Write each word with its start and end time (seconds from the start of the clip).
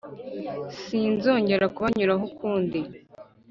sinzongera 0.83 1.65
kubanyuraho 1.75 2.23
ukundi 2.31 2.79